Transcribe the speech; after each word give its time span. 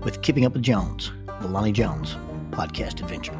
with 0.04 0.20
Keeping 0.22 0.44
Up 0.44 0.52
with 0.54 0.62
Jones, 0.62 1.12
the 1.40 1.48
Lonnie 1.48 1.72
Jones 1.72 2.16
podcast 2.50 3.00
adventure. 3.00 3.38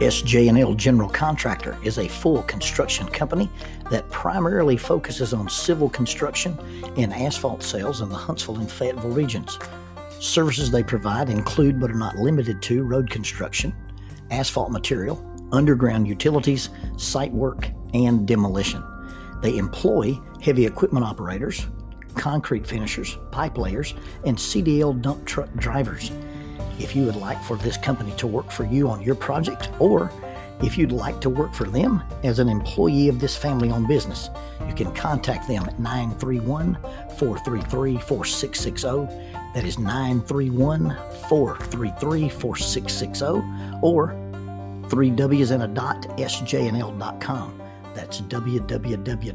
SJ&L 0.00 0.74
General 0.74 1.08
Contractor 1.08 1.78
is 1.82 1.98
a 1.98 2.08
full 2.08 2.42
construction 2.42 3.06
company 3.08 3.48
that 3.90 4.08
primarily 4.10 4.76
focuses 4.76 5.32
on 5.32 5.48
civil 5.48 5.88
construction 5.88 6.58
and 6.96 7.12
asphalt 7.14 7.62
sales 7.62 8.00
in 8.00 8.08
the 8.08 8.14
Huntsville 8.14 8.58
and 8.58 8.70
Fayetteville 8.70 9.10
regions. 9.10 9.58
Services 10.20 10.70
they 10.70 10.82
provide 10.82 11.30
include 11.30 11.80
but 11.80 11.90
are 11.90 11.94
not 11.94 12.16
limited 12.16 12.60
to 12.62 12.82
road 12.82 13.08
construction, 13.08 13.74
asphalt 14.30 14.70
material, 14.70 15.33
underground 15.54 16.08
utilities, 16.08 16.68
site 16.96 17.32
work, 17.32 17.68
and 17.94 18.26
demolition. 18.26 18.82
They 19.40 19.56
employ 19.56 20.18
heavy 20.42 20.66
equipment 20.66 21.04
operators, 21.04 21.66
concrete 22.14 22.66
finishers, 22.66 23.16
pipe 23.30 23.56
layers, 23.56 23.94
and 24.26 24.36
CDL 24.36 25.00
dump 25.00 25.24
truck 25.24 25.52
drivers. 25.54 26.10
If 26.78 26.96
you 26.96 27.04
would 27.04 27.16
like 27.16 27.42
for 27.44 27.56
this 27.56 27.76
company 27.76 28.12
to 28.16 28.26
work 28.26 28.50
for 28.50 28.64
you 28.64 28.88
on 28.88 29.00
your 29.00 29.14
project, 29.14 29.70
or 29.78 30.10
if 30.62 30.78
you'd 30.78 30.92
like 30.92 31.20
to 31.20 31.30
work 31.30 31.52
for 31.52 31.64
them 31.64 32.02
as 32.22 32.38
an 32.38 32.48
employee 32.48 33.08
of 33.08 33.20
this 33.20 33.36
family 33.36 33.70
owned 33.70 33.88
business, 33.88 34.30
you 34.66 34.74
can 34.74 34.92
contact 34.94 35.46
them 35.46 35.64
at 35.64 35.78
931 35.78 36.78
433 37.18 37.98
4660. 37.98 38.88
That 39.54 39.64
is 39.64 39.78
931 39.78 40.96
433 41.28 42.28
4660 42.28 43.26
or 43.82 44.23
3 44.94 45.10
W's 45.10 45.50
and 45.50 45.64
a 45.64 45.66
dot, 45.66 46.02
sjnl.com. 46.18 47.60
That's 47.96 48.20
www.sjnl.com. 48.20 49.28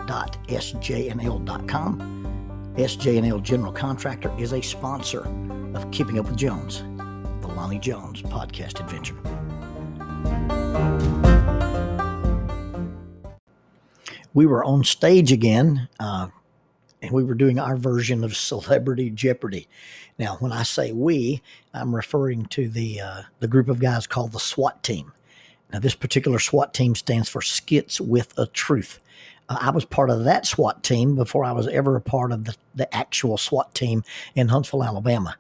SJ&L 2.78 3.39
General 3.39 3.73
Contractor 3.73 4.32
is 4.39 4.54
a 4.54 4.61
sponsor 4.61 5.26
of 5.76 5.92
Keeping 5.92 6.17
Up 6.17 6.28
with 6.28 6.38
Jones, 6.38 6.78
the 7.42 7.50
Lonnie 7.50 7.78
Jones 7.78 8.22
podcast 8.22 8.80
adventure. 8.80 9.17
We 14.33 14.45
were 14.45 14.64
on 14.64 14.86
stage 14.86 15.33
again, 15.33 15.89
uh, 16.00 16.30
and 17.02 17.12
we 17.12 17.26
were 17.26 17.36
doing 17.36 17.60
our 17.60 17.76
version 17.76 18.23
of 18.23 18.38
Celebrity 18.38 19.10
Jeopardy. 19.10 19.67
Now, 20.17 20.38
when 20.38 20.54
I 20.54 20.64
say 20.64 20.94
we, 20.94 21.42
I'm 21.73 21.94
referring 21.94 22.45
to 22.45 22.70
the 22.70 23.02
uh, 23.02 23.23
the 23.42 23.50
group 23.50 23.67
of 23.67 23.82
guys 23.82 24.08
called 24.08 24.32
the 24.32 24.39
SWAT 24.39 24.82
team. 24.83 25.12
Now, 25.72 25.80
this 25.80 25.96
particular 25.96 26.40
SWAT 26.40 26.74
team 26.74 26.96
stands 26.96 27.30
for 27.30 27.42
Skits 27.42 28.02
with 28.02 28.38
a 28.38 28.48
Truth. 28.48 29.00
Uh, 29.48 29.58
I 29.62 29.70
was 29.72 29.86
part 29.86 30.10
of 30.10 30.24
that 30.24 30.46
SWAT 30.46 30.84
team 30.84 31.16
before 31.16 31.44
I 31.44 31.52
was 31.52 31.68
ever 31.68 31.96
a 31.96 32.02
part 32.02 32.32
of 32.32 32.46
the, 32.46 32.56
the 32.74 32.94
actual 32.96 33.38
SWAT 33.38 33.74
team 33.76 34.04
in 34.36 34.48
Huntsville, 34.48 34.84
Alabama. 34.84 35.36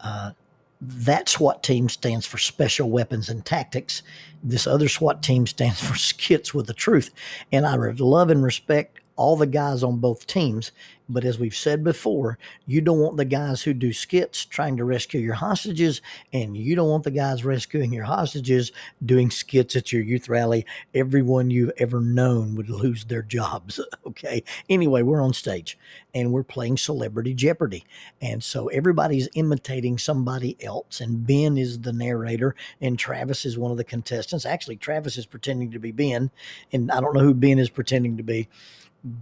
Uh, 0.00 0.32
that 0.80 1.28
SWAT 1.28 1.62
team 1.62 1.88
stands 1.88 2.24
for 2.24 2.38
Special 2.38 2.90
Weapons 2.90 3.28
and 3.28 3.44
Tactics. 3.44 4.02
This 4.42 4.66
other 4.66 4.88
SWAT 4.88 5.22
team 5.22 5.46
stands 5.46 5.80
for 5.80 5.94
Skits 5.98 6.54
with 6.54 6.66
the 6.66 6.74
Truth. 6.74 7.12
And 7.52 7.66
I 7.66 7.74
love 7.76 8.30
and 8.30 8.42
respect 8.42 9.00
all 9.18 9.36
the 9.36 9.46
guys 9.46 9.82
on 9.82 9.98
both 9.98 10.26
teams. 10.26 10.72
But 11.10 11.24
as 11.24 11.38
we've 11.38 11.56
said 11.56 11.82
before, 11.82 12.38
you 12.66 12.80
don't 12.82 13.00
want 13.00 13.16
the 13.16 13.24
guys 13.24 13.62
who 13.62 13.72
do 13.72 13.92
skits 13.94 14.44
trying 14.44 14.76
to 14.76 14.84
rescue 14.84 15.20
your 15.20 15.34
hostages, 15.34 16.02
and 16.32 16.56
you 16.56 16.76
don't 16.76 16.90
want 16.90 17.04
the 17.04 17.10
guys 17.10 17.44
rescuing 17.44 17.92
your 17.92 18.04
hostages 18.04 18.72
doing 19.04 19.30
skits 19.30 19.74
at 19.74 19.90
your 19.90 20.02
youth 20.02 20.28
rally. 20.28 20.66
Everyone 20.94 21.50
you've 21.50 21.72
ever 21.78 22.00
known 22.00 22.54
would 22.56 22.68
lose 22.70 23.04
their 23.04 23.22
jobs. 23.22 23.80
Okay. 24.06 24.42
Anyway, 24.70 25.02
we're 25.02 25.20
on 25.20 25.34
stage 25.34 25.78
and 26.14 26.32
we're 26.32 26.42
playing 26.42 26.76
Celebrity 26.78 27.34
Jeopardy. 27.34 27.84
And 28.22 28.42
so 28.42 28.68
everybody's 28.68 29.28
imitating 29.34 29.98
somebody 29.98 30.56
else, 30.62 31.00
and 31.00 31.26
Ben 31.26 31.58
is 31.58 31.80
the 31.80 31.92
narrator, 31.92 32.54
and 32.80 32.98
Travis 32.98 33.44
is 33.44 33.58
one 33.58 33.70
of 33.70 33.76
the 33.76 33.84
contestants. 33.84 34.46
Actually, 34.46 34.76
Travis 34.76 35.18
is 35.18 35.26
pretending 35.26 35.70
to 35.72 35.78
be 35.78 35.92
Ben, 35.92 36.30
and 36.72 36.90
I 36.90 37.00
don't 37.00 37.14
know 37.14 37.20
who 37.20 37.34
Ben 37.34 37.58
is 37.58 37.68
pretending 37.70 38.16
to 38.16 38.22
be 38.22 38.48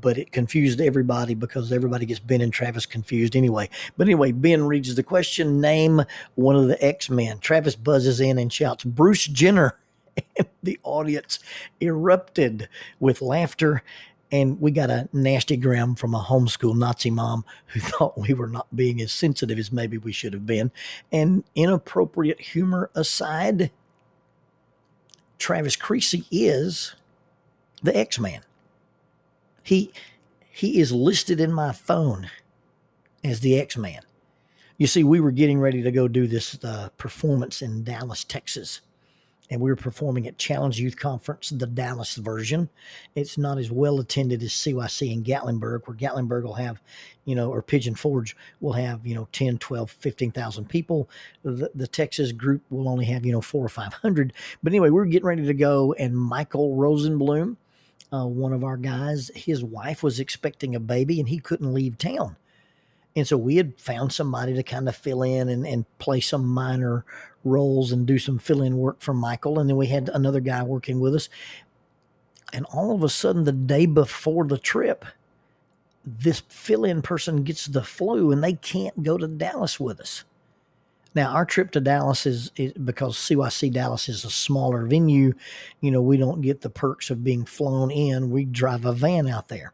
but 0.00 0.19
it 0.19 0.32
confused 0.32 0.80
everybody 0.80 1.34
because 1.34 1.72
everybody 1.72 2.06
gets 2.06 2.20
Ben 2.20 2.41
and 2.41 2.52
Travis 2.52 2.86
confused 2.86 3.36
anyway. 3.36 3.69
But 3.97 4.06
anyway, 4.06 4.32
Ben 4.32 4.64
reads 4.64 4.94
the 4.94 5.02
question 5.02 5.60
Name 5.60 6.02
one 6.34 6.56
of 6.56 6.69
the 6.69 6.82
X 6.84 7.08
Men. 7.08 7.38
Travis 7.38 7.76
buzzes 7.76 8.20
in 8.20 8.38
and 8.38 8.52
shouts, 8.52 8.84
Bruce 8.84 9.26
Jenner. 9.26 9.78
And 10.38 10.48
the 10.62 10.78
audience 10.82 11.38
erupted 11.78 12.70
with 12.98 13.20
laughter. 13.20 13.82
And 14.32 14.58
we 14.60 14.70
got 14.70 14.88
a 14.88 15.10
nasty 15.12 15.58
gram 15.58 15.94
from 15.94 16.14
a 16.14 16.22
homeschool 16.22 16.75
Nazi 16.75 17.10
mom 17.10 17.44
who 17.66 17.80
thought 17.80 18.16
we 18.16 18.32
were 18.32 18.48
not 18.48 18.75
being 18.75 19.02
as 19.02 19.12
sensitive 19.12 19.58
as 19.58 19.70
maybe 19.70 19.98
we 19.98 20.12
should 20.12 20.32
have 20.32 20.46
been. 20.46 20.72
And 21.12 21.44
inappropriate 21.54 22.41
humor 22.41 22.91
aside, 22.94 23.70
Travis 25.38 25.76
Creasy 25.76 26.25
is 26.30 26.94
the 27.82 27.94
X 27.96 28.19
Man. 28.19 28.41
He 29.66 29.93
he 30.49 30.78
is 30.78 30.93
listed 30.93 31.41
in 31.41 31.53
my 31.53 31.72
phone 31.72 32.31
as 33.25 33.41
the 33.41 33.59
X 33.59 33.77
Man. 33.77 34.00
You 34.78 34.87
see, 34.87 35.03
we 35.03 35.19
were 35.19 35.32
getting 35.32 35.59
ready 35.59 35.82
to 35.82 35.91
go 35.91 36.06
do 36.06 36.28
this 36.28 36.56
uh, 36.62 36.91
performance 36.97 37.62
in 37.62 37.82
Dallas, 37.82 38.22
Texas, 38.22 38.81
and 39.50 39.60
we 39.60 39.69
were 39.69 39.76
performing 39.76 40.28
at 40.28 40.38
Challenge 40.38 40.78
Youth 40.78 40.97
Conference, 40.97 41.50
the 41.50 41.66
Dallas 41.66 42.15
version. 42.15 42.69
It's 43.16 43.37
not 43.37 43.59
as 43.59 43.72
well 43.72 43.99
attended 43.99 44.41
as 44.44 44.50
CYC 44.50 45.12
in 45.12 45.25
Gatlinburg, 45.25 45.81
where 45.87 45.97
Gatlinburg 45.97 46.44
will 46.44 46.55
have, 46.55 46.81
you 47.25 47.34
know, 47.34 47.50
or 47.50 47.60
Pigeon 47.60 47.97
Forge 47.97 48.37
will 48.60 48.75
have, 48.75 49.05
you 49.05 49.16
know, 49.16 49.26
10, 49.32 49.59
12, 49.59 49.91
15,000 49.91 50.69
people. 50.69 51.10
The, 51.43 51.72
the 51.75 51.88
Texas 51.88 52.31
group 52.31 52.62
will 52.71 52.88
only 52.88 53.06
have, 53.06 53.26
you 53.26 53.32
know, 53.32 53.41
four 53.41 53.65
or 53.65 53.69
500. 53.69 54.32
But 54.62 54.72
anyway, 54.72 54.91
we 54.91 55.00
are 55.00 55.06
getting 55.06 55.26
ready 55.26 55.44
to 55.44 55.55
go, 55.55 55.93
and 55.94 56.16
Michael 56.16 56.76
Rosenblum, 56.76 57.56
uh, 58.12 58.26
one 58.26 58.53
of 58.53 58.64
our 58.64 58.76
guys, 58.76 59.31
his 59.35 59.62
wife 59.64 60.03
was 60.03 60.20
expecting 60.20 60.75
a 60.75 60.81
baby 60.81 61.19
and 61.19 61.29
he 61.29 61.38
couldn't 61.38 61.75
leave 61.75 61.99
town. 61.99 62.37
And 63.14 63.26
so 63.26 63.37
we 63.38 63.56
had 63.56 63.81
found 63.81 64.12
somebody 64.12 64.55
to 64.55 64.62
kind 64.62 64.88
of 64.88 64.97
fill 64.97 65.23
in 65.23 65.49
and, 65.49 65.67
and 65.67 65.87
play 65.99 66.20
some 66.20 66.47
minor 66.47 67.05
roles 67.44 67.91
and 67.91 68.06
do 68.06 68.19
some 68.19 68.38
fill 68.38 68.62
in 68.62 68.76
work 68.76 69.00
for 69.00 69.14
Michael. 69.14 69.58
And 69.58 69.70
then 69.70 69.76
we 69.76 69.87
had 69.87 70.11
another 70.11 70.41
guy 70.41 70.62
working 70.62 71.00
with 71.00 71.14
us. 71.14 71.29
And 72.53 72.67
all 72.67 72.94
of 72.94 73.03
a 73.03 73.08
sudden, 73.08 73.44
the 73.44 73.53
day 73.53 73.87
before 73.87 74.44
the 74.44 74.59
trip, 74.59 75.05
this 76.05 76.41
fill 76.49 76.85
in 76.85 77.02
person 77.02 77.43
gets 77.43 77.67
the 77.67 77.82
flu 77.82 78.31
and 78.31 78.44
they 78.44 78.52
can't 78.52 79.02
go 79.02 79.17
to 79.17 79.26
Dallas 79.26 79.81
with 79.81 79.99
us. 79.99 80.25
Now, 81.16 81.32
our 81.32 81.46
trip 81.46 81.70
to 81.70 81.80
Dallas 81.80 82.26
is, 82.26 82.52
is, 82.56 82.74
because 82.74 83.16
CYC 83.16 83.72
Dallas 83.72 84.06
is 84.06 84.26
a 84.26 84.30
smaller 84.30 84.84
venue. 84.86 85.32
You 85.80 85.90
know, 85.90 86.02
we 86.02 86.18
don't 86.18 86.42
get 86.42 86.60
the 86.60 86.68
perks 86.68 87.08
of 87.08 87.24
being 87.24 87.46
flown 87.46 87.90
in. 87.90 88.30
We 88.30 88.44
drive 88.44 88.84
a 88.84 88.92
van 88.92 89.26
out 89.26 89.48
there. 89.48 89.72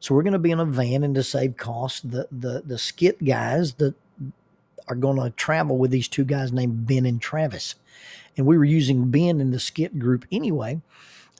So 0.00 0.16
we're 0.16 0.24
going 0.24 0.32
to 0.32 0.40
be 0.40 0.50
in 0.50 0.58
a 0.58 0.64
van, 0.64 1.04
and 1.04 1.14
to 1.14 1.22
save 1.22 1.56
costs, 1.56 2.00
the 2.00 2.26
the 2.32 2.62
the 2.66 2.76
skit 2.76 3.24
guys 3.24 3.74
that 3.74 3.94
are 4.88 4.96
going 4.96 5.20
to 5.22 5.30
travel 5.30 5.78
with 5.78 5.92
these 5.92 6.08
two 6.08 6.24
guys 6.24 6.52
named 6.52 6.88
Ben 6.88 7.06
and 7.06 7.22
Travis, 7.22 7.76
and 8.36 8.44
we 8.44 8.58
were 8.58 8.64
using 8.64 9.12
Ben 9.12 9.40
in 9.40 9.52
the 9.52 9.60
skit 9.60 9.96
group 10.00 10.24
anyway. 10.32 10.80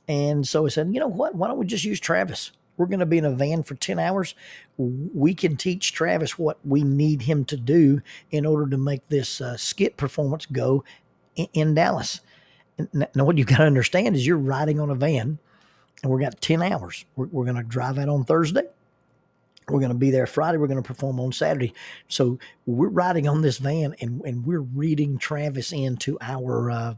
And 0.06 0.46
so 0.46 0.64
I 0.64 0.68
said, 0.68 0.94
you 0.94 1.00
know 1.00 1.08
what? 1.08 1.34
Why 1.34 1.48
don't 1.48 1.58
we 1.58 1.66
just 1.66 1.84
use 1.84 1.98
Travis? 1.98 2.52
We're 2.78 2.86
going 2.86 3.00
to 3.00 3.06
be 3.06 3.18
in 3.18 3.24
a 3.24 3.32
van 3.32 3.62
for 3.62 3.74
10 3.74 3.98
hours. 3.98 4.34
We 4.78 5.34
can 5.34 5.56
teach 5.56 5.92
Travis 5.92 6.38
what 6.38 6.58
we 6.64 6.82
need 6.82 7.22
him 7.22 7.44
to 7.46 7.56
do 7.56 8.00
in 8.30 8.46
order 8.46 8.70
to 8.70 8.78
make 8.78 9.08
this 9.08 9.40
uh, 9.40 9.56
skit 9.56 9.96
performance 9.96 10.46
go 10.46 10.84
in, 11.36 11.48
in 11.52 11.74
Dallas. 11.74 12.20
Now, 12.92 13.24
what 13.24 13.36
you've 13.36 13.48
got 13.48 13.58
to 13.58 13.64
understand 13.64 14.14
is 14.14 14.26
you're 14.26 14.38
riding 14.38 14.80
on 14.80 14.88
a 14.88 14.94
van 14.94 15.38
and 16.02 16.12
we've 16.12 16.22
got 16.22 16.40
10 16.40 16.62
hours. 16.62 17.04
We're, 17.16 17.26
we're 17.26 17.44
going 17.44 17.56
to 17.56 17.64
drive 17.64 17.98
out 17.98 18.08
on 18.08 18.24
Thursday. 18.24 18.62
We're 19.68 19.80
going 19.80 19.92
to 19.92 19.98
be 19.98 20.10
there 20.10 20.26
Friday. 20.26 20.58
We're 20.58 20.68
going 20.68 20.82
to 20.82 20.86
perform 20.86 21.20
on 21.20 21.32
Saturday. 21.32 21.74
So 22.06 22.38
we're 22.64 22.88
riding 22.88 23.28
on 23.28 23.42
this 23.42 23.58
van 23.58 23.94
and, 24.00 24.22
and 24.24 24.46
we're 24.46 24.60
reading 24.60 25.18
Travis 25.18 25.72
into 25.72 26.16
our 26.20 26.70
uh, 26.70 26.94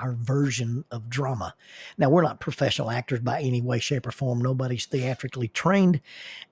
our 0.00 0.12
version 0.14 0.84
of 0.90 1.08
drama. 1.08 1.54
Now, 1.98 2.10
we're 2.10 2.22
not 2.22 2.40
professional 2.40 2.90
actors 2.90 3.20
by 3.20 3.40
any 3.40 3.60
way, 3.60 3.78
shape, 3.78 4.06
or 4.06 4.10
form. 4.10 4.40
Nobody's 4.40 4.86
theatrically 4.86 5.48
trained. 5.48 6.00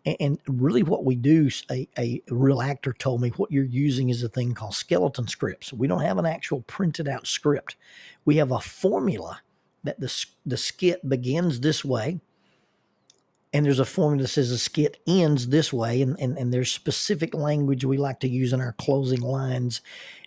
And 0.05 0.39
really, 0.47 0.83
what 0.83 1.05
we 1.05 1.17
do, 1.17 1.49
a, 1.71 1.89
a 1.99 2.23
real 2.29 2.61
actor 2.61 2.93
told 2.93 3.21
me, 3.21 3.31
what 3.31 3.51
you're 3.51 3.65
using 3.65 4.11
is 4.11 4.23
a 4.23 4.29
thing 4.29 4.55
called 4.55 4.75
skeleton 4.75 5.27
scripts. 5.27 5.73
We 5.73 5.89
don't 5.89 6.03
have 6.03 6.19
an 6.19 6.27
actual 6.27 6.61
printed 6.63 7.09
out 7.09 7.27
script. 7.27 7.77
We 8.25 8.37
have 8.37 8.53
a 8.53 8.61
formula 8.61 9.41
that 9.85 10.01
the, 10.01 10.27
the 10.45 10.57
skit 10.57 11.09
begins 11.09 11.61
this 11.61 11.85
way. 11.85 12.21
And 13.55 13.65
there's 13.65 13.81
a 13.81 13.87
formula 13.87 14.25
that 14.25 14.29
says 14.29 14.51
the 14.51 14.59
skit 14.59 14.99
ends 15.07 15.49
this 15.49 15.73
way. 15.73 16.03
And, 16.03 16.19
and, 16.21 16.37
and 16.37 16.53
there's 16.53 16.71
specific 16.71 17.35
language 17.35 17.85
we 17.85 17.97
like 17.97 18.21
to 18.21 18.29
use 18.29 18.53
in 18.53 18.61
our 18.61 18.73
closing 18.73 19.21
lines. 19.21 19.81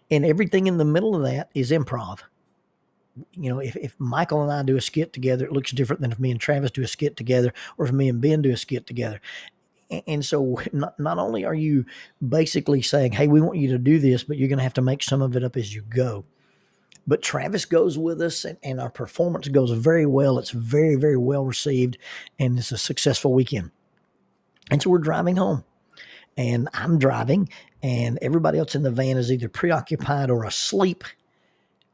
And 0.10 0.26
everything 0.26 0.68
in 0.68 0.78
the 0.78 0.86
middle 0.86 1.16
of 1.16 1.24
that 1.24 1.50
is 1.54 1.72
improv 1.72 2.22
you 3.34 3.50
know, 3.50 3.60
if, 3.60 3.76
if 3.76 3.96
Michael 4.00 4.42
and 4.42 4.52
I 4.52 4.64
do 4.64 4.78
a 4.78 4.82
skit 4.82 5.14
together, 5.14 5.46
it 5.46 5.52
looks 5.52 5.72
different 5.72 6.02
than 6.02 6.12
if 6.12 6.20
me 6.20 6.32
and 6.32 6.40
Travis 6.40 6.72
do 6.72 6.84
a 6.84 6.88
skit 6.88 7.18
together 7.18 7.54
or 7.78 7.86
if 7.86 7.92
me 7.92 8.10
and 8.10 8.22
Ben 8.22 8.42
do 8.42 8.52
a 8.52 8.58
skit 8.58 8.88
together. 8.88 9.22
And 10.08 10.24
so 10.24 10.60
not, 10.74 11.00
not 11.00 11.18
only 11.18 11.46
are 11.46 11.56
you 11.56 11.86
basically 12.28 12.82
saying, 12.82 13.14
hey, 13.14 13.28
we 13.28 13.42
want 13.42 13.60
you 13.60 13.70
to 13.72 13.78
do 13.78 14.00
this, 14.00 14.24
but 14.24 14.38
you're 14.38 14.48
going 14.48 14.60
to 14.60 14.64
have 14.64 14.74
to 14.76 14.82
make 14.82 15.04
some 15.04 15.22
of 15.22 15.36
it 15.36 15.44
up 15.44 15.58
as 15.58 15.74
you 15.74 15.82
go. 15.82 16.26
But 17.08 17.24
Travis 17.24 17.66
goes 17.66 17.98
with 17.98 18.22
us 18.22 18.46
and, 18.46 18.58
and 18.64 18.80
our 18.80 18.92
performance 18.92 19.48
goes 19.48 19.72
very 19.72 20.06
well. 20.06 20.38
It's 20.38 20.52
very, 20.52 20.96
very 20.96 21.18
well 21.18 21.44
received 21.44 21.98
and 22.40 22.58
it's 22.58 22.72
a 22.72 22.78
successful 22.78 23.34
weekend. 23.34 23.72
And 24.70 24.82
so 24.82 24.90
we're 24.90 25.00
driving 25.00 25.36
home 25.36 25.66
and 26.38 26.70
I'm 26.74 27.00
driving 27.00 27.50
and 27.82 28.20
everybody 28.22 28.60
else 28.60 28.76
in 28.76 28.84
the 28.84 28.92
van 28.92 29.18
is 29.18 29.32
either 29.32 29.50
preoccupied 29.50 30.30
or 30.30 30.46
asleep 30.46 31.04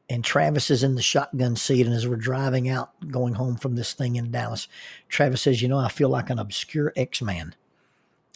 and 0.09 0.23
Travis 0.23 0.71
is 0.71 0.83
in 0.83 0.95
the 0.95 1.01
shotgun 1.01 1.55
seat. 1.55 1.85
And 1.85 1.95
as 1.95 2.07
we're 2.07 2.15
driving 2.15 2.69
out, 2.69 2.91
going 3.11 3.33
home 3.33 3.57
from 3.57 3.75
this 3.75 3.93
thing 3.93 4.15
in 4.15 4.31
Dallas, 4.31 4.67
Travis 5.09 5.41
says, 5.41 5.61
You 5.61 5.67
know, 5.67 5.79
I 5.79 5.89
feel 5.89 6.09
like 6.09 6.29
an 6.29 6.39
obscure 6.39 6.93
X 6.95 7.21
Man. 7.21 7.55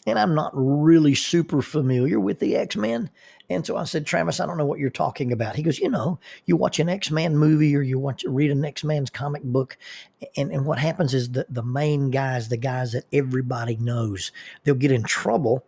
And 0.04 0.18
I'm 0.18 0.34
not 0.34 0.50
really 0.54 1.14
super 1.14 1.62
familiar 1.62 2.18
with 2.18 2.40
the 2.40 2.56
X 2.56 2.76
Men. 2.76 3.10
And 3.48 3.66
so 3.66 3.76
I 3.76 3.84
said, 3.84 4.06
Travis, 4.06 4.40
I 4.40 4.46
don't 4.46 4.58
know 4.58 4.66
what 4.66 4.78
you're 4.78 4.90
talking 4.90 5.32
about. 5.32 5.56
He 5.56 5.62
goes, 5.62 5.78
You 5.78 5.88
know, 5.88 6.18
you 6.44 6.56
watch 6.56 6.78
an 6.78 6.90
X 6.90 7.10
Man 7.10 7.36
movie 7.36 7.74
or 7.74 7.82
you 7.82 7.98
watch 7.98 8.24
read 8.24 8.50
an 8.50 8.64
X 8.64 8.84
Man's 8.84 9.10
comic 9.10 9.42
book. 9.42 9.78
And, 10.36 10.52
and 10.52 10.66
what 10.66 10.78
happens 10.78 11.14
is 11.14 11.30
that 11.32 11.52
the 11.52 11.62
main 11.62 12.10
guys, 12.10 12.48
the 12.48 12.58
guys 12.58 12.92
that 12.92 13.06
everybody 13.12 13.76
knows, 13.76 14.30
they'll 14.64 14.74
get 14.74 14.92
in 14.92 15.04
trouble 15.04 15.64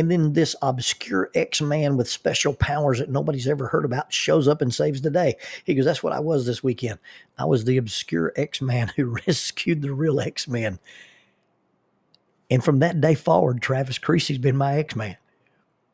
and 0.00 0.10
then 0.10 0.32
this 0.32 0.56
obscure 0.62 1.30
X 1.34 1.60
Man 1.60 1.98
with 1.98 2.08
special 2.08 2.54
powers 2.54 3.00
that 3.00 3.10
nobody's 3.10 3.46
ever 3.46 3.66
heard 3.66 3.84
about 3.84 4.14
shows 4.14 4.48
up 4.48 4.62
and 4.62 4.72
saves 4.72 5.02
the 5.02 5.10
day. 5.10 5.36
He 5.64 5.74
goes, 5.74 5.84
That's 5.84 6.02
what 6.02 6.14
I 6.14 6.20
was 6.20 6.46
this 6.46 6.64
weekend. 6.64 6.98
I 7.36 7.44
was 7.44 7.66
the 7.66 7.76
obscure 7.76 8.32
X 8.34 8.62
Man 8.62 8.88
who 8.96 9.18
rescued 9.26 9.82
the 9.82 9.92
real 9.92 10.18
X 10.18 10.48
Man. 10.48 10.78
And 12.50 12.64
from 12.64 12.78
that 12.78 13.02
day 13.02 13.14
forward, 13.14 13.60
Travis 13.60 13.98
Creasy's 13.98 14.38
been 14.38 14.56
my 14.56 14.78
X 14.78 14.96
Man. 14.96 15.18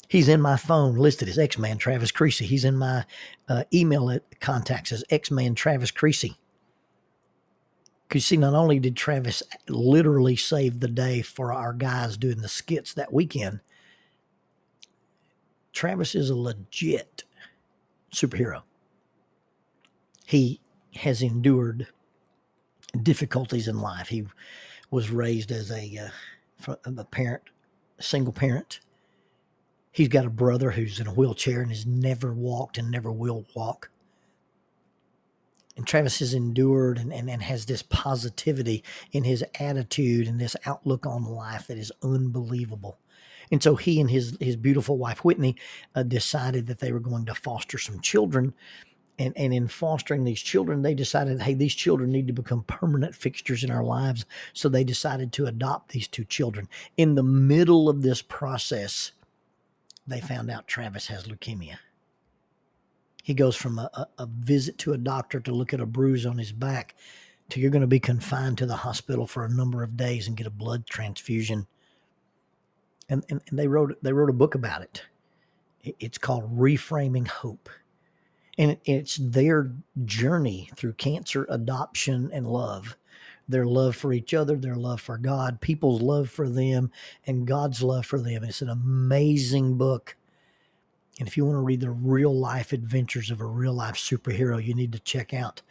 He's 0.08 0.28
in 0.28 0.40
my 0.40 0.56
phone 0.56 0.94
listed 0.94 1.28
as 1.28 1.36
X 1.36 1.58
Man 1.58 1.76
Travis 1.76 2.12
Creasy. 2.12 2.46
He's 2.46 2.64
in 2.64 2.76
my 2.76 3.06
uh, 3.48 3.64
email 3.74 4.16
contacts 4.38 4.92
as 4.92 5.02
X 5.10 5.32
Man 5.32 5.56
Travis 5.56 5.90
Creasy. 5.90 6.36
Because 8.06 8.24
see, 8.24 8.36
not 8.36 8.54
only 8.54 8.78
did 8.78 8.94
Travis 8.94 9.42
literally 9.68 10.36
save 10.36 10.78
the 10.78 10.86
day 10.86 11.22
for 11.22 11.52
our 11.52 11.72
guys 11.72 12.16
doing 12.16 12.40
the 12.40 12.48
skits 12.48 12.94
that 12.94 13.12
weekend, 13.12 13.58
Travis 15.76 16.14
is 16.14 16.30
a 16.30 16.34
legit 16.34 17.24
superhero. 18.10 18.62
He 20.24 20.62
has 20.94 21.20
endured 21.20 21.88
difficulties 23.02 23.68
in 23.68 23.82
life. 23.82 24.08
He 24.08 24.24
was 24.90 25.10
raised 25.10 25.52
as 25.52 25.70
a, 25.70 26.10
uh, 26.66 26.76
a 26.86 27.04
parent, 27.04 27.42
a 27.98 28.02
single 28.02 28.32
parent. 28.32 28.80
He's 29.92 30.08
got 30.08 30.24
a 30.24 30.30
brother 30.30 30.70
who's 30.70 30.98
in 30.98 31.08
a 31.08 31.12
wheelchair 31.12 31.60
and 31.60 31.70
has 31.70 31.84
never 31.84 32.32
walked 32.32 32.78
and 32.78 32.90
never 32.90 33.12
will 33.12 33.44
walk. 33.54 33.90
And 35.76 35.86
Travis 35.86 36.20
has 36.20 36.32
endured 36.32 36.96
and, 36.96 37.12
and, 37.12 37.28
and 37.28 37.42
has 37.42 37.66
this 37.66 37.82
positivity 37.82 38.82
in 39.12 39.24
his 39.24 39.44
attitude 39.60 40.26
and 40.26 40.40
this 40.40 40.56
outlook 40.64 41.04
on 41.04 41.24
life 41.24 41.66
that 41.66 41.76
is 41.76 41.92
unbelievable. 42.02 42.96
And 43.50 43.62
so 43.62 43.76
he 43.76 44.00
and 44.00 44.10
his 44.10 44.36
his 44.40 44.56
beautiful 44.56 44.98
wife 44.98 45.24
Whitney 45.24 45.56
uh, 45.94 46.02
decided 46.02 46.66
that 46.66 46.78
they 46.78 46.92
were 46.92 47.00
going 47.00 47.26
to 47.26 47.34
foster 47.34 47.78
some 47.78 48.00
children. 48.00 48.54
And, 49.18 49.34
and 49.34 49.54
in 49.54 49.66
fostering 49.66 50.24
these 50.24 50.42
children, 50.42 50.82
they 50.82 50.92
decided, 50.92 51.40
hey, 51.40 51.54
these 51.54 51.74
children 51.74 52.12
need 52.12 52.26
to 52.26 52.34
become 52.34 52.64
permanent 52.64 53.14
fixtures 53.14 53.64
in 53.64 53.70
our 53.70 53.82
lives. 53.82 54.26
So 54.52 54.68
they 54.68 54.84
decided 54.84 55.32
to 55.32 55.46
adopt 55.46 55.92
these 55.92 56.06
two 56.06 56.24
children. 56.24 56.68
In 56.98 57.14
the 57.14 57.22
middle 57.22 57.88
of 57.88 58.02
this 58.02 58.20
process, 58.20 59.12
they 60.06 60.20
found 60.20 60.50
out 60.50 60.68
Travis 60.68 61.06
has 61.06 61.24
leukemia. 61.24 61.78
He 63.22 63.32
goes 63.32 63.56
from 63.56 63.78
a, 63.78 63.90
a, 63.94 64.06
a 64.18 64.26
visit 64.26 64.76
to 64.78 64.92
a 64.92 64.98
doctor 64.98 65.40
to 65.40 65.50
look 65.50 65.72
at 65.72 65.80
a 65.80 65.86
bruise 65.86 66.26
on 66.26 66.36
his 66.36 66.52
back 66.52 66.94
to 67.48 67.60
you're 67.60 67.70
going 67.70 67.80
to 67.80 67.86
be 67.86 68.00
confined 68.00 68.58
to 68.58 68.66
the 68.66 68.76
hospital 68.76 69.26
for 69.26 69.44
a 69.44 69.50
number 69.50 69.82
of 69.82 69.96
days 69.96 70.26
and 70.26 70.36
get 70.36 70.46
a 70.46 70.50
blood 70.50 70.86
transfusion 70.86 71.66
and, 73.08 73.24
and, 73.28 73.40
and 73.48 73.58
they 73.58 73.68
wrote 73.68 73.96
they 74.02 74.12
wrote 74.12 74.30
a 74.30 74.34
book 74.34 74.54
about 74.54 74.82
it. 74.82 75.02
It's 75.82 76.18
called 76.18 76.58
Reframing 76.58 77.28
Hope, 77.28 77.68
and 78.58 78.76
it's 78.84 79.16
their 79.16 79.72
journey 80.04 80.70
through 80.76 80.94
cancer, 80.94 81.46
adoption, 81.48 82.30
and 82.32 82.46
love. 82.46 82.96
Their 83.48 83.66
love 83.66 83.94
for 83.94 84.12
each 84.12 84.34
other, 84.34 84.56
their 84.56 84.74
love 84.74 85.00
for 85.00 85.18
God, 85.18 85.60
people's 85.60 86.02
love 86.02 86.28
for 86.28 86.48
them, 86.48 86.90
and 87.28 87.46
God's 87.46 87.80
love 87.80 88.04
for 88.04 88.18
them. 88.18 88.42
It's 88.42 88.60
an 88.62 88.68
amazing 88.68 89.78
book. 89.78 90.16
And 91.20 91.28
if 91.28 91.36
you 91.36 91.44
want 91.44 91.54
to 91.54 91.60
read 91.60 91.80
the 91.80 91.90
real 91.90 92.36
life 92.36 92.72
adventures 92.72 93.30
of 93.30 93.40
a 93.40 93.46
real 93.46 93.72
life 93.72 93.94
superhero, 93.94 94.62
you 94.62 94.74
need 94.74 94.92
to 94.92 94.98
check 94.98 95.32
out 95.32 95.62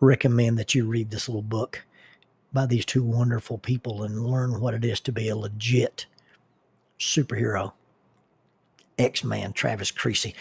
recommend 0.00 0.58
that 0.58 0.74
you 0.74 0.86
read 0.86 1.10
this 1.10 1.28
little 1.28 1.42
book 1.42 1.84
by 2.52 2.66
these 2.66 2.86
two 2.86 3.02
wonderful 3.02 3.58
people 3.58 4.02
and 4.02 4.26
learn 4.26 4.60
what 4.60 4.74
it 4.74 4.84
is 4.84 5.00
to 5.00 5.12
be 5.12 5.28
a 5.28 5.36
legit 5.36 6.06
superhero. 6.98 7.72
X 8.98 9.24
Man, 9.24 9.52
Travis 9.52 9.90
Creasy. 9.90 10.34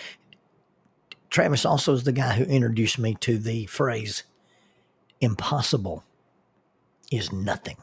Travis 1.29 1.65
also 1.65 1.93
is 1.93 2.03
the 2.03 2.11
guy 2.11 2.33
who 2.33 2.45
introduced 2.45 2.97
me 2.97 3.15
to 3.21 3.37
the 3.37 3.65
phrase 3.65 4.23
impossible 5.19 6.03
is 7.11 7.31
nothing. 7.31 7.77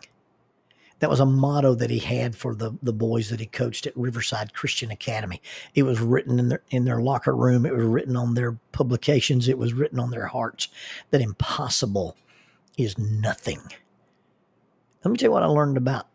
That 1.00 1.10
was 1.10 1.20
a 1.20 1.26
motto 1.26 1.74
that 1.74 1.90
he 1.90 1.98
had 1.98 2.36
for 2.36 2.54
the, 2.54 2.78
the 2.80 2.92
boys 2.92 3.28
that 3.30 3.40
he 3.40 3.46
coached 3.46 3.86
at 3.86 3.96
Riverside 3.96 4.54
Christian 4.54 4.90
Academy. 4.90 5.42
It 5.74 5.82
was 5.82 6.00
written 6.00 6.38
in 6.38 6.48
their 6.48 6.62
in 6.70 6.84
their 6.84 7.00
locker 7.00 7.34
room. 7.34 7.66
It 7.66 7.74
was 7.74 7.84
written 7.84 8.16
on 8.16 8.34
their 8.34 8.52
publications. 8.70 9.48
It 9.48 9.58
was 9.58 9.74
written 9.74 9.98
on 9.98 10.12
their 10.12 10.26
hearts 10.26 10.68
that 11.10 11.20
impossible 11.20 12.16
is 12.78 12.96
nothing. 12.96 13.60
Let 15.04 15.10
me 15.10 15.16
tell 15.16 15.28
you 15.28 15.32
what 15.32 15.42
I 15.42 15.46
learned 15.46 15.76
about 15.76 16.06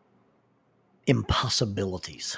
impossibilities 1.06 2.38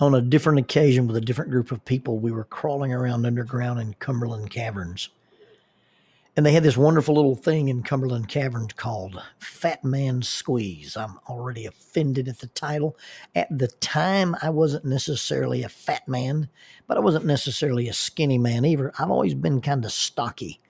on 0.00 0.14
a 0.14 0.20
different 0.20 0.58
occasion 0.58 1.06
with 1.06 1.16
a 1.16 1.20
different 1.20 1.50
group 1.50 1.70
of 1.70 1.84
people, 1.84 2.18
we 2.18 2.32
were 2.32 2.44
crawling 2.44 2.92
around 2.92 3.26
underground 3.26 3.80
in 3.80 3.94
Cumberland 3.94 4.50
caverns. 4.50 5.08
And 6.36 6.44
they 6.44 6.52
had 6.52 6.64
this 6.64 6.76
wonderful 6.76 7.14
little 7.14 7.36
thing 7.36 7.68
in 7.68 7.84
Cumberland 7.84 8.28
Caverns 8.28 8.72
called 8.72 9.22
Fat 9.38 9.84
Man 9.84 10.20
Squeeze. 10.20 10.96
I'm 10.96 11.20
already 11.28 11.64
offended 11.64 12.26
at 12.26 12.40
the 12.40 12.48
title. 12.48 12.96
At 13.36 13.56
the 13.56 13.68
time, 13.68 14.34
I 14.42 14.50
wasn't 14.50 14.84
necessarily 14.84 15.62
a 15.62 15.68
fat 15.68 16.08
man, 16.08 16.48
but 16.88 16.96
I 16.96 17.00
wasn't 17.00 17.24
necessarily 17.24 17.88
a 17.88 17.92
skinny 17.92 18.36
man 18.36 18.64
either. 18.64 18.92
I've 18.98 19.12
always 19.12 19.34
been 19.34 19.60
kind 19.60 19.84
of 19.84 19.92
stocky. 19.92 20.60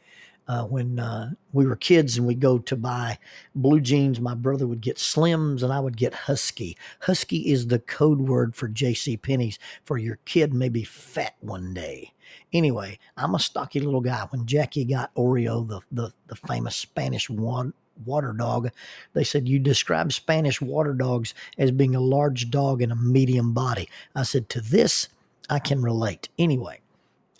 Uh, 0.46 0.64
when 0.64 0.98
uh, 0.98 1.30
we 1.52 1.66
were 1.66 1.76
kids 1.76 2.18
and 2.18 2.26
we'd 2.26 2.40
go 2.40 2.58
to 2.58 2.76
buy 2.76 3.18
blue 3.54 3.80
jeans, 3.80 4.20
my 4.20 4.34
brother 4.34 4.66
would 4.66 4.82
get 4.82 4.96
Slims 4.96 5.62
and 5.62 5.72
I 5.72 5.80
would 5.80 5.96
get 5.96 6.12
Husky. 6.14 6.76
Husky 7.00 7.50
is 7.50 7.68
the 7.68 7.78
code 7.78 8.20
word 8.20 8.54
for 8.54 8.68
J.C. 8.68 9.16
Penney's 9.16 9.58
for 9.84 9.96
your 9.96 10.18
kid 10.26 10.52
may 10.52 10.68
be 10.68 10.84
fat 10.84 11.34
one 11.40 11.72
day. 11.72 12.12
Anyway, 12.52 12.98
I'm 13.16 13.34
a 13.34 13.38
stocky 13.38 13.80
little 13.80 14.00
guy. 14.00 14.26
When 14.30 14.46
Jackie 14.46 14.84
got 14.84 15.14
Oreo, 15.14 15.66
the, 15.66 15.80
the, 15.90 16.12
the 16.26 16.36
famous 16.36 16.76
Spanish 16.76 17.30
one, 17.30 17.72
water 18.04 18.32
dog, 18.32 18.70
they 19.12 19.24
said, 19.24 19.48
You 19.48 19.58
describe 19.58 20.12
Spanish 20.12 20.60
water 20.60 20.92
dogs 20.92 21.34
as 21.58 21.70
being 21.70 21.94
a 21.94 22.00
large 22.00 22.50
dog 22.50 22.82
in 22.82 22.90
a 22.90 22.96
medium 22.96 23.52
body. 23.52 23.88
I 24.14 24.24
said, 24.24 24.48
To 24.50 24.60
this, 24.60 25.08
I 25.48 25.58
can 25.58 25.82
relate. 25.82 26.28
Anyway, 26.38 26.80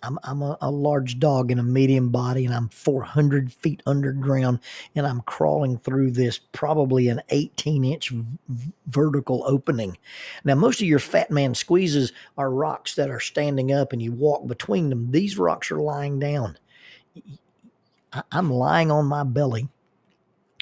I'm, 0.05 0.19
I'm 0.23 0.43
a, 0.43 0.59
a, 0.61 0.71
large 0.71 1.19
dog 1.19 1.51
in 1.51 1.59
a 1.59 1.63
medium 1.63 2.11
body 2.11 2.45
and 2.45 2.55
I'm 2.55 2.69
400 2.69 3.53
feet 3.53 3.83
underground 3.87 4.61
and 4.95 5.07
I'm 5.07 5.23
crawling 5.23 5.79
through 5.79 6.11
this 6.13 6.39
probably 6.39 7.09
an 7.09 7.23
18 7.31 7.85
inch 7.85 8.11
v- 8.11 8.73
vertical 8.87 9.43
opening. 9.47 9.97
Now, 10.45 10.55
most 10.55 10.81
of 10.81 10.87
your 10.87 10.99
fat 10.99 11.31
man 11.31 11.55
squeezes 11.55 12.13
are 12.37 12.51
rocks 12.51 12.95
that 12.97 13.11
are 13.11 13.21
standing 13.21 13.73
up 13.73 13.93
and 13.93 14.03
you 14.03 14.13
walk 14.13 14.47
between 14.47 14.91
them. 14.91 15.11
These 15.11 15.39
rocks 15.39 15.71
are 15.71 15.81
lying 15.81 16.19
down. 16.19 16.59
I, 18.13 18.23
I'm 18.31 18.51
lying 18.51 18.91
on 18.91 19.07
my 19.07 19.25
belly 19.25 19.69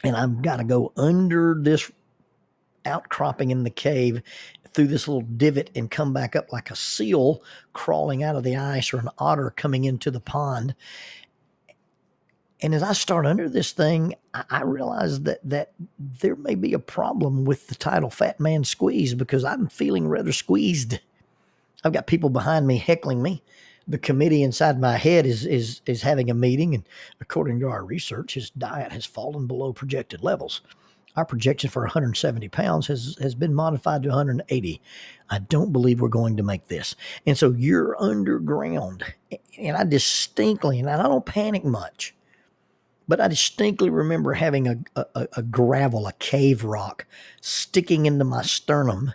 and 0.04 0.16
I've 0.16 0.42
got 0.42 0.56
to 0.56 0.64
go 0.64 0.92
under 0.96 1.56
this 1.58 1.90
outcropping 2.84 3.50
in 3.50 3.62
the 3.62 3.70
cave 3.70 4.22
through 4.74 4.86
this 4.88 5.08
little 5.08 5.22
divot 5.22 5.70
and 5.74 5.90
come 5.90 6.12
back 6.12 6.34
up 6.34 6.52
like 6.52 6.70
a 6.70 6.76
seal 6.76 7.42
crawling 7.72 8.22
out 8.22 8.36
of 8.36 8.42
the 8.42 8.56
ice 8.56 8.92
or 8.92 8.98
an 8.98 9.08
otter 9.18 9.50
coming 9.50 9.84
into 9.84 10.10
the 10.10 10.20
pond. 10.20 10.74
And 12.60 12.74
as 12.74 12.82
I 12.82 12.92
start 12.92 13.26
under 13.26 13.48
this 13.48 13.72
thing, 13.72 14.14
I, 14.32 14.44
I 14.50 14.62
realize 14.62 15.22
that 15.22 15.40
that 15.44 15.72
there 15.98 16.36
may 16.36 16.54
be 16.54 16.72
a 16.72 16.78
problem 16.78 17.44
with 17.44 17.66
the 17.66 17.74
title 17.74 18.10
Fat 18.10 18.38
Man 18.38 18.64
Squeeze 18.64 19.14
because 19.14 19.44
I'm 19.44 19.66
feeling 19.68 20.08
rather 20.08 20.32
squeezed. 20.32 21.00
I've 21.84 21.92
got 21.92 22.06
people 22.06 22.30
behind 22.30 22.66
me 22.66 22.78
heckling 22.78 23.22
me. 23.22 23.42
The 23.88 23.98
committee 23.98 24.44
inside 24.44 24.80
my 24.80 24.96
head 24.96 25.26
is 25.26 25.44
is 25.44 25.80
is 25.86 26.02
having 26.02 26.30
a 26.30 26.34
meeting, 26.34 26.72
and 26.74 26.84
according 27.20 27.58
to 27.60 27.68
our 27.68 27.84
research, 27.84 28.34
his 28.34 28.50
diet 28.50 28.92
has 28.92 29.04
fallen 29.04 29.48
below 29.48 29.72
projected 29.72 30.22
levels 30.22 30.60
our 31.16 31.24
projection 31.24 31.68
for 31.68 31.82
170 31.82 32.48
pounds 32.48 32.86
has, 32.86 33.16
has 33.20 33.34
been 33.34 33.54
modified 33.54 34.02
to 34.02 34.08
180. 34.08 34.80
I 35.28 35.38
don't 35.38 35.72
believe 35.72 36.00
we're 36.00 36.08
going 36.08 36.36
to 36.38 36.42
make 36.42 36.68
this. 36.68 36.96
And 37.26 37.36
so 37.36 37.52
you're 37.52 38.00
underground. 38.02 39.04
And 39.58 39.76
I 39.76 39.84
distinctly, 39.84 40.78
and 40.78 40.88
I 40.88 41.02
don't 41.02 41.26
panic 41.26 41.64
much, 41.64 42.14
but 43.06 43.20
I 43.20 43.28
distinctly 43.28 43.90
remember 43.90 44.32
having 44.32 44.68
a, 44.68 44.78
a, 44.96 45.28
a 45.36 45.42
gravel, 45.42 46.06
a 46.06 46.12
cave 46.14 46.64
rock 46.64 47.06
sticking 47.40 48.06
into 48.06 48.24
my 48.24 48.42
sternum 48.42 49.12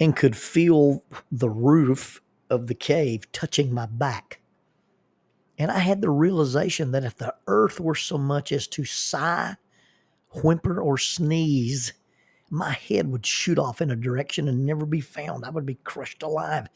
and 0.00 0.16
could 0.16 0.36
feel 0.36 1.04
the 1.30 1.50
roof 1.50 2.20
of 2.50 2.66
the 2.66 2.74
cave 2.74 3.30
touching 3.32 3.72
my 3.72 3.86
back. 3.86 4.40
And 5.58 5.70
I 5.70 5.80
had 5.80 6.00
the 6.00 6.10
realization 6.10 6.92
that 6.92 7.04
if 7.04 7.16
the 7.16 7.34
earth 7.46 7.80
were 7.80 7.96
so 7.96 8.16
much 8.16 8.52
as 8.52 8.66
to 8.68 8.84
sigh 8.84 9.56
whimper 10.30 10.80
or 10.80 10.98
sneeze, 10.98 11.92
my 12.50 12.72
head 12.72 13.08
would 13.08 13.26
shoot 13.26 13.58
off 13.58 13.80
in 13.80 13.90
a 13.90 13.96
direction 13.96 14.48
and 14.48 14.64
never 14.64 14.86
be 14.86 15.00
found. 15.00 15.44
I 15.44 15.50
would 15.50 15.66
be 15.66 15.78
crushed 15.84 16.22
alive. 16.22 16.68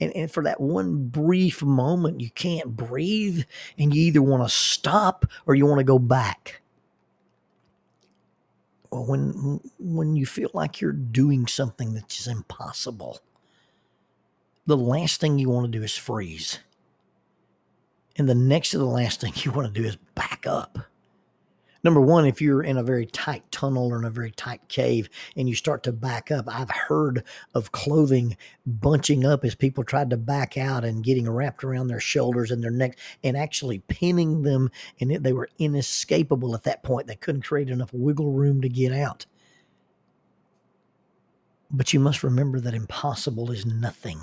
And, 0.00 0.14
and 0.16 0.30
for 0.30 0.42
that 0.42 0.60
one 0.60 1.08
brief 1.08 1.62
moment, 1.62 2.20
you 2.20 2.30
can't 2.30 2.76
breathe 2.76 3.44
and 3.78 3.94
you 3.94 4.02
either 4.02 4.22
want 4.22 4.42
to 4.42 4.48
stop 4.48 5.26
or 5.46 5.54
you 5.54 5.66
want 5.66 5.78
to 5.78 5.84
go 5.84 5.98
back. 5.98 6.60
When, 8.90 9.60
when 9.78 10.16
you 10.16 10.26
feel 10.26 10.50
like 10.52 10.80
you're 10.80 10.92
doing 10.92 11.46
something 11.46 11.94
that 11.94 12.12
is 12.12 12.26
impossible, 12.26 13.20
the 14.66 14.76
last 14.76 15.20
thing 15.20 15.38
you 15.38 15.48
want 15.48 15.70
to 15.70 15.78
do 15.78 15.82
is 15.82 15.96
freeze. 15.96 16.58
And 18.16 18.28
the 18.28 18.34
next 18.34 18.70
to 18.70 18.78
the 18.78 18.84
last 18.84 19.20
thing 19.20 19.32
you 19.36 19.52
want 19.52 19.72
to 19.72 19.80
do 19.80 19.86
is 19.86 19.96
back 19.96 20.46
up 20.46 20.78
number 21.84 22.00
one, 22.00 22.26
if 22.26 22.40
you're 22.40 22.62
in 22.62 22.76
a 22.76 22.82
very 22.82 23.06
tight 23.06 23.50
tunnel 23.50 23.88
or 23.88 23.98
in 23.98 24.04
a 24.04 24.10
very 24.10 24.30
tight 24.30 24.60
cave 24.68 25.08
and 25.36 25.48
you 25.48 25.54
start 25.54 25.82
to 25.84 25.92
back 25.92 26.30
up, 26.30 26.46
I've 26.48 26.70
heard 26.70 27.24
of 27.54 27.72
clothing 27.72 28.36
bunching 28.66 29.24
up 29.24 29.44
as 29.44 29.54
people 29.54 29.84
tried 29.84 30.10
to 30.10 30.16
back 30.16 30.56
out 30.56 30.84
and 30.84 31.04
getting 31.04 31.28
wrapped 31.28 31.64
around 31.64 31.88
their 31.88 32.00
shoulders 32.00 32.50
and 32.50 32.62
their 32.62 32.70
neck 32.70 32.98
and 33.24 33.36
actually 33.36 33.80
pinning 33.80 34.42
them. 34.42 34.70
And 35.00 35.10
they 35.10 35.32
were 35.32 35.48
inescapable 35.58 36.54
at 36.54 36.64
that 36.64 36.82
point. 36.82 37.06
They 37.06 37.16
couldn't 37.16 37.42
create 37.42 37.70
enough 37.70 37.92
wiggle 37.92 38.32
room 38.32 38.60
to 38.62 38.68
get 38.68 38.92
out. 38.92 39.26
But 41.70 41.92
you 41.92 42.00
must 42.00 42.22
remember 42.22 42.60
that 42.60 42.74
impossible 42.74 43.50
is 43.50 43.64
nothing. 43.64 44.20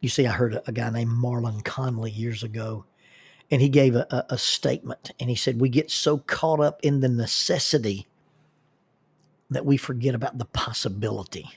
You 0.00 0.08
see, 0.08 0.26
I 0.26 0.32
heard 0.32 0.60
a 0.66 0.72
guy 0.72 0.90
named 0.90 1.10
Marlon 1.10 1.62
Conley 1.64 2.10
years 2.10 2.42
ago 2.42 2.86
and 3.50 3.62
he 3.62 3.68
gave 3.68 3.94
a, 3.94 4.26
a, 4.28 4.38
statement 4.38 5.12
and 5.18 5.30
he 5.30 5.36
said 5.36 5.60
we 5.60 5.68
get 5.68 5.90
so 5.90 6.18
caught 6.18 6.60
up 6.60 6.80
in 6.82 7.00
the 7.00 7.08
necessity 7.08 8.06
that 9.50 9.64
we 9.64 9.76
forget 9.76 10.14
about 10.14 10.38
the 10.38 10.44
possibility. 10.44 11.50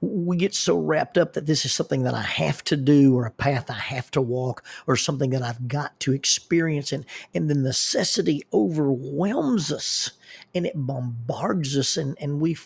We 0.00 0.36
get 0.36 0.54
so 0.54 0.76
wrapped 0.76 1.16
up 1.16 1.32
that 1.32 1.46
this 1.46 1.64
is 1.64 1.72
something 1.72 2.02
that 2.02 2.14
I 2.14 2.22
have 2.22 2.62
to 2.64 2.76
do 2.76 3.16
or 3.16 3.24
a 3.24 3.30
path 3.30 3.70
I 3.70 3.74
have 3.74 4.10
to 4.12 4.20
walk 4.20 4.62
or 4.86 4.96
something 4.96 5.30
that 5.30 5.42
I've 5.42 5.68
got 5.68 5.98
to 6.00 6.12
experience 6.12 6.92
and 6.92 7.06
and 7.34 7.48
the 7.48 7.54
necessity 7.54 8.42
overwhelms 8.52 9.72
us 9.72 10.10
and 10.54 10.66
it 10.66 10.74
bombards 10.74 11.78
us 11.78 11.96
and 11.96 12.16
and 12.20 12.40
we 12.40 12.56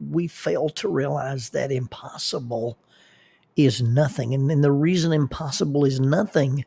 we 0.00 0.26
fail 0.26 0.70
to 0.70 0.88
realize 0.88 1.50
that 1.50 1.70
impossible 1.70 2.78
is 3.56 3.82
nothing. 3.82 4.32
And, 4.32 4.50
and 4.50 4.64
the 4.64 4.72
reason 4.72 5.12
impossible 5.12 5.84
is 5.84 6.00
nothing 6.00 6.64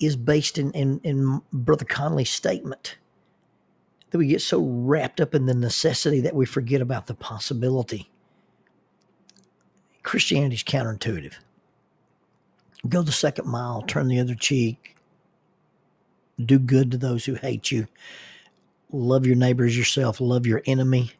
is 0.00 0.16
based 0.16 0.58
in, 0.58 0.70
in, 0.72 1.00
in 1.02 1.42
Brother 1.52 1.84
Conley's 1.84 2.30
statement 2.30 2.96
that 4.10 4.18
we 4.18 4.26
get 4.26 4.40
so 4.40 4.60
wrapped 4.60 5.20
up 5.20 5.34
in 5.34 5.46
the 5.46 5.54
necessity 5.54 6.20
that 6.20 6.34
we 6.34 6.46
forget 6.46 6.80
about 6.80 7.06
the 7.06 7.14
possibility. 7.14 8.10
Christianity 10.02 10.54
is 10.54 10.62
counterintuitive. 10.62 11.34
Go 12.88 13.02
the 13.02 13.12
second 13.12 13.46
mile, 13.46 13.82
turn 13.82 14.08
the 14.08 14.20
other 14.20 14.34
cheek, 14.34 14.96
do 16.42 16.58
good 16.58 16.90
to 16.92 16.96
those 16.96 17.24
who 17.24 17.34
hate 17.34 17.70
you, 17.70 17.88
love 18.90 19.26
your 19.26 19.34
neighbors 19.36 19.76
yourself, 19.76 20.20
love 20.20 20.46
your 20.46 20.62
enemy. 20.64 21.12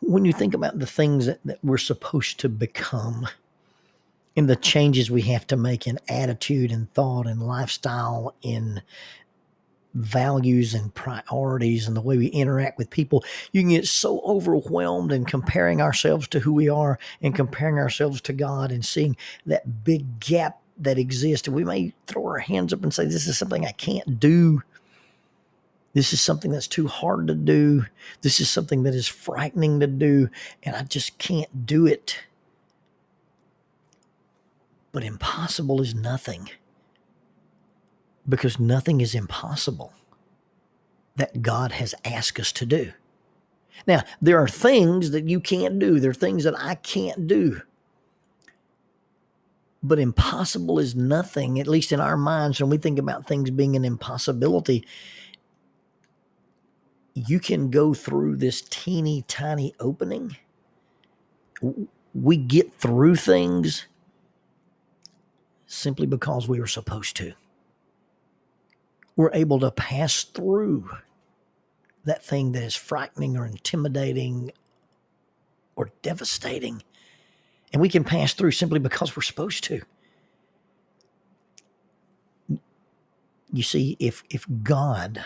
When 0.00 0.24
you 0.24 0.32
think 0.32 0.54
about 0.54 0.78
the 0.78 0.86
things 0.86 1.26
that, 1.26 1.40
that 1.44 1.58
we're 1.64 1.78
supposed 1.78 2.38
to 2.40 2.48
become, 2.48 3.26
in 4.36 4.46
the 4.46 4.56
changes 4.56 5.10
we 5.10 5.22
have 5.22 5.46
to 5.48 5.56
make 5.56 5.86
in 5.86 5.98
attitude 6.08 6.70
and 6.70 6.92
thought 6.94 7.26
and 7.26 7.42
lifestyle 7.42 8.34
in 8.42 8.80
values 9.94 10.72
and 10.72 10.94
priorities 10.94 11.86
and 11.86 11.96
the 11.96 12.00
way 12.00 12.16
we 12.16 12.26
interact 12.28 12.78
with 12.78 12.90
people. 12.90 13.24
You 13.52 13.60
can 13.62 13.70
get 13.70 13.86
so 13.86 14.20
overwhelmed 14.20 15.12
in 15.12 15.24
comparing 15.24 15.80
ourselves 15.80 16.28
to 16.28 16.40
who 16.40 16.52
we 16.52 16.68
are 16.68 16.98
and 17.20 17.34
comparing 17.34 17.78
ourselves 17.78 18.20
to 18.22 18.32
god 18.32 18.70
and 18.70 18.84
seeing 18.84 19.16
that 19.46 19.84
big 19.84 20.20
gap 20.20 20.60
that 20.78 20.98
exists. 20.98 21.48
And 21.48 21.56
we 21.56 21.64
may 21.64 21.92
throw 22.06 22.24
our 22.26 22.38
hands 22.38 22.72
up 22.72 22.82
and 22.82 22.94
say 22.94 23.04
this 23.04 23.26
is 23.26 23.36
something 23.36 23.66
i 23.66 23.72
can't 23.72 24.20
do. 24.20 24.62
This 25.92 26.12
is 26.12 26.20
something 26.20 26.52
that's 26.52 26.68
too 26.68 26.86
hard 26.86 27.26
to 27.26 27.34
do. 27.34 27.84
This 28.22 28.40
is 28.40 28.48
something 28.48 28.84
that 28.84 28.94
is 28.94 29.08
frightening 29.08 29.80
to 29.80 29.88
do 29.88 30.28
and 30.62 30.76
i 30.76 30.82
just 30.82 31.18
can't 31.18 31.66
do 31.66 31.86
it 31.86 32.20
but 34.92 35.04
impossible 35.04 35.80
is 35.80 35.94
nothing 35.94 36.50
because 38.28 38.58
nothing 38.58 39.00
is 39.00 39.14
impossible 39.14 39.92
that 41.16 41.42
God 41.42 41.72
has 41.72 41.94
asked 42.04 42.40
us 42.40 42.52
to 42.52 42.66
do. 42.66 42.92
Now, 43.86 44.02
there 44.20 44.38
are 44.38 44.48
things 44.48 45.10
that 45.10 45.28
you 45.28 45.40
can't 45.40 45.78
do, 45.78 46.00
there 46.00 46.10
are 46.10 46.14
things 46.14 46.44
that 46.44 46.58
I 46.58 46.74
can't 46.76 47.26
do. 47.26 47.62
But 49.82 49.98
impossible 49.98 50.78
is 50.78 50.94
nothing, 50.94 51.58
at 51.58 51.66
least 51.66 51.90
in 51.90 52.00
our 52.00 52.16
minds, 52.16 52.60
when 52.60 52.68
we 52.68 52.76
think 52.76 52.98
about 52.98 53.26
things 53.26 53.50
being 53.50 53.76
an 53.76 53.84
impossibility. 53.84 54.86
You 57.14 57.40
can 57.40 57.70
go 57.70 57.94
through 57.94 58.36
this 58.36 58.60
teeny 58.60 59.24
tiny 59.26 59.74
opening. 59.80 60.36
We 62.14 62.36
get 62.36 62.74
through 62.74 63.16
things 63.16 63.86
simply 65.70 66.06
because 66.06 66.48
we 66.48 66.60
were 66.60 66.68
supposed 66.68 67.16
to. 67.18 67.34
we're 69.16 69.32
able 69.34 69.60
to 69.60 69.72
pass 69.72 70.24
through 70.24 70.90
that 72.04 72.24
thing 72.24 72.52
that 72.52 72.62
is 72.62 72.76
frightening 72.76 73.36
or 73.36 73.46
intimidating 73.46 74.52
or 75.76 75.90
devastating. 76.02 76.82
And 77.72 77.82
we 77.82 77.88
can 77.88 78.04
pass 78.04 78.34
through 78.34 78.52
simply 78.52 78.78
because 78.80 79.16
we're 79.16 79.22
supposed 79.22 79.64
to. 79.64 79.82
You 83.52 83.62
see, 83.64 83.96
if 84.00 84.24
if 84.30 84.46
God 84.62 85.24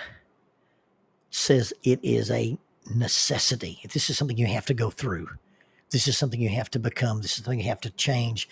says 1.30 1.74
it 1.84 2.00
is 2.02 2.30
a 2.30 2.58
necessity, 2.94 3.80
if 3.84 3.92
this 3.94 4.10
is 4.10 4.18
something 4.18 4.38
you 4.38 4.46
have 4.48 4.66
to 4.66 4.74
go 4.74 4.90
through, 4.90 5.28
this 5.94 6.08
is 6.08 6.18
something 6.18 6.40
you 6.40 6.48
have 6.48 6.70
to 6.72 6.80
become, 6.80 7.22
this 7.22 7.38
is 7.38 7.44
something 7.44 7.60
you 7.60 7.68
have 7.68 7.80
to 7.82 7.90
change. 7.90 8.48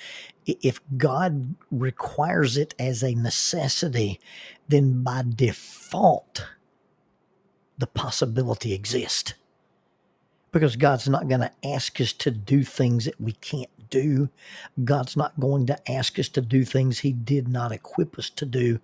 If 0.46 0.80
God 0.96 1.56
requires 1.72 2.56
it 2.56 2.72
as 2.78 3.02
a 3.02 3.16
necessity, 3.16 4.20
then 4.68 5.02
by 5.02 5.24
default, 5.28 6.46
the 7.76 7.88
possibility 7.88 8.72
exists. 8.72 9.34
Because 10.52 10.76
God's 10.76 11.08
not 11.08 11.26
going 11.26 11.40
to 11.40 11.50
ask 11.64 12.00
us 12.00 12.12
to 12.12 12.30
do 12.30 12.62
things 12.62 13.06
that 13.06 13.20
we 13.20 13.32
can't 13.32 13.70
do. 13.90 14.28
God's 14.84 15.16
not 15.16 15.40
going 15.40 15.66
to 15.66 15.90
ask 15.90 16.20
us 16.20 16.28
to 16.28 16.42
do 16.42 16.64
things 16.64 17.00
He 17.00 17.12
did 17.12 17.48
not 17.48 17.72
equip 17.72 18.20
us 18.20 18.30
to 18.30 18.46
do. 18.46 18.78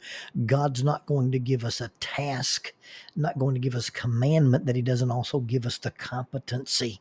God's 0.46 0.82
not 0.82 1.06
going 1.06 1.30
to 1.30 1.38
give 1.38 1.64
us 1.64 1.80
a 1.80 1.92
task, 2.00 2.72
not 3.14 3.38
going 3.38 3.54
to 3.54 3.60
give 3.60 3.76
us 3.76 3.88
commandment 3.88 4.66
that 4.66 4.74
He 4.74 4.82
doesn't 4.82 5.12
also 5.12 5.38
give 5.38 5.64
us 5.64 5.78
the 5.78 5.92
competency. 5.92 7.00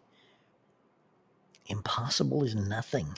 Impossible 1.67 2.43
is 2.43 2.55
nothing. 2.55 3.17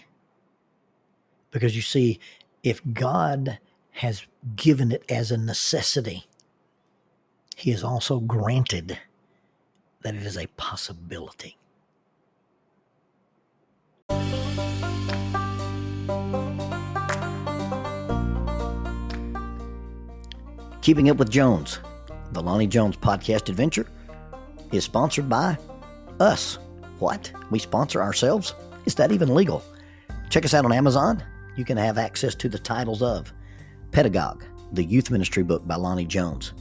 Because 1.52 1.76
you 1.76 1.82
see, 1.82 2.20
if 2.64 2.82
God 2.94 3.60
has 3.92 4.26
given 4.56 4.92
it 4.92 5.04
as 5.10 5.32
a 5.32 5.38
necessity, 5.38 6.26
He 7.56 7.72
has 7.72 7.84
also 7.84 8.20
granted 8.20 9.00
that 10.02 10.16
it 10.16 10.24
is 10.24 10.38
a 10.38 10.48
possibility. 10.58 11.58
Keeping 20.82 21.10
Up 21.10 21.18
with 21.18 21.30
Jones, 21.30 21.80
the 22.32 22.42
Lonnie 22.42 22.66
Jones 22.66 22.98
podcast 22.98 23.50
adventure, 23.50 23.86
is 24.72 24.84
sponsored 24.84 25.30
by 25.30 25.58
us. 26.20 26.58
What? 27.00 27.32
We 27.50 27.60
sponsor 27.60 28.02
ourselves? 28.02 28.54
Is 28.86 28.96
that 28.96 29.12
even 29.12 29.34
legal? 29.34 29.64
Check 30.30 30.46
us 30.46 30.54
out 30.54 30.66
on 30.66 30.74
Amazon. 30.74 31.24
You 31.56 31.66
can 31.66 31.78
have 31.78 31.98
access 31.98 32.36
to 32.36 32.50
the 32.50 32.60
titles 32.60 33.02
of 33.02 33.34
Pedagogue, 33.92 34.44
the 34.74 34.84
youth 34.84 35.10
ministry 35.10 35.44
book 35.44 35.66
by 35.68 35.76
Lonnie 35.76 36.06
Jones, 36.06 36.54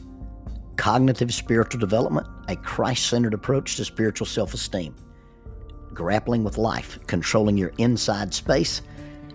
Cognitive 0.76 1.34
Spiritual 1.34 1.80
Development, 1.80 2.26
a 2.48 2.56
Christ 2.56 3.06
centered 3.06 3.34
approach 3.34 3.76
to 3.76 3.84
spiritual 3.84 4.26
self 4.26 4.54
esteem, 4.54 4.94
Grappling 5.92 6.44
with 6.44 6.56
Life, 6.56 6.98
Controlling 7.06 7.56
Your 7.56 7.72
Inside 7.78 8.32
Space, 8.32 8.82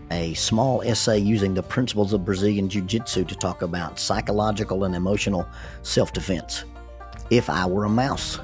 a 0.09 0.33
small 0.33 0.81
essay 0.83 1.17
using 1.19 1.53
the 1.53 1.63
principles 1.63 2.13
of 2.13 2.25
Brazilian 2.25 2.69
Jiu 2.69 2.81
Jitsu 2.81 3.25
to 3.25 3.35
talk 3.35 3.61
about 3.61 3.99
psychological 3.99 4.85
and 4.85 4.95
emotional 4.95 5.47
self 5.81 6.13
defense. 6.13 6.63
If 7.29 7.49
I 7.49 7.65
Were 7.65 7.85
a 7.85 7.89
Mouse, 7.89 8.39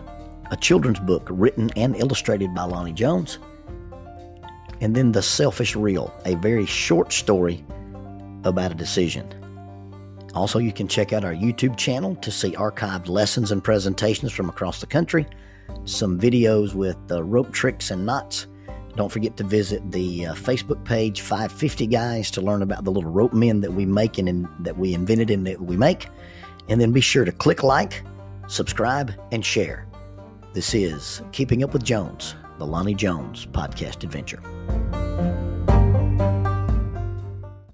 a 0.52 0.58
children's 0.58 1.00
book 1.00 1.28
written 1.30 1.70
and 1.76 1.96
illustrated 1.96 2.54
by 2.54 2.64
Lonnie 2.64 2.94
Jones. 2.94 3.40
And 4.82 4.96
then 4.96 5.12
The 5.12 5.22
Selfish 5.22 5.76
Reel, 5.76 6.14
a 6.26 6.36
very 6.36 6.66
short 6.66 7.12
story 7.12 7.64
about 8.44 8.72
a 8.72 8.76
decision. 8.76 9.34
Also, 10.34 10.60
you 10.60 10.72
can 10.72 10.88
check 10.88 11.12
out 11.12 11.26
our 11.26 11.34
YouTube 11.34 11.76
channel 11.76 12.16
to 12.18 12.32
see 12.32 12.52
archived 12.52 13.10
lessons 13.10 13.52
and 13.52 13.64
presentations 13.64 14.32
from 14.32 14.48
across 14.48 14.80
the 14.80 14.88
country, 14.88 15.26
some 15.86 16.20
videos 16.20 16.74
with 16.74 16.98
uh, 17.12 17.24
rope 17.24 17.52
tricks 17.52 17.92
and 17.92 18.06
knots 18.06 18.48
don't 19.00 19.10
forget 19.10 19.38
to 19.38 19.46
visit 19.46 19.94
the 19.94 20.26
uh, 20.26 20.34
Facebook 20.34 20.84
page 20.84 21.22
550 21.22 21.88
Guys 21.88 22.30
to 22.32 22.42
learn 22.42 22.62
about 22.62 22.84
the 22.84 22.92
little 22.92 23.10
rope 23.10 23.32
men 23.32 23.62
that 23.62 23.72
we 23.72 23.86
make 23.86 24.18
and 24.18 24.28
in, 24.28 24.50
that 24.60 24.78
we 24.78 24.94
invented 24.94 25.30
and 25.30 25.48
that 25.48 25.62
we 25.62 25.78
make. 25.78 26.10
And 26.68 26.82
then 26.82 26.92
be 26.92 27.00
sure 27.00 27.24
to 27.24 27.32
click 27.32 27.64
like, 27.64 28.04
subscribe, 28.48 29.14
and 29.32 29.46
share. 29.46 29.89
This 30.52 30.74
is 30.74 31.22
Keeping 31.32 31.64
Up 31.64 31.74
with 31.74 31.84
Jones, 31.84 32.36
the 32.58 32.66
Lonnie 32.66 32.96
Jones 32.96 33.46
podcast 33.46 34.04
adventure. 34.04 34.42